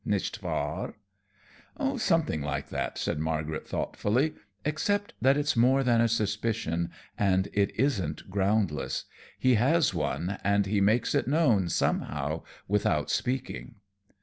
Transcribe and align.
Nicht 0.03 0.41
wahr?" 0.41 0.95
"Something 1.97 2.41
like 2.41 2.69
that," 2.69 2.97
said 2.97 3.19
Margaret, 3.19 3.67
thoughtfully, 3.67 4.33
"except 4.65 5.13
that 5.21 5.37
it's 5.37 5.55
more 5.55 5.83
than 5.83 6.01
a 6.01 6.07
suspicion, 6.07 6.89
and 7.19 7.49
it 7.53 7.69
isn't 7.79 8.27
groundless. 8.31 9.05
He 9.37 9.53
has 9.61 9.93
one, 9.93 10.39
and 10.43 10.65
he 10.65 10.81
makes 10.81 11.13
it 11.13 11.27
known, 11.27 11.69
somehow, 11.69 12.41
without 12.67 13.11
speaking." 13.11 13.75